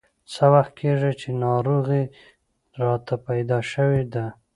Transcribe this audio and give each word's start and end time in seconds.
څه 0.33 0.45
وخت 0.53 0.71
کېږي 0.79 1.11
چې 1.21 1.29
ناروغي 1.45 2.03
راته 2.81 3.15
پیدا 3.27 3.59
شوې 3.71 4.03
ده. 4.13 4.25